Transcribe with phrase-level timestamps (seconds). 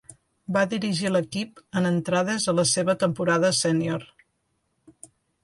[0.53, 4.09] Va dirigir l'equip en entrades a la seva temporada sénior.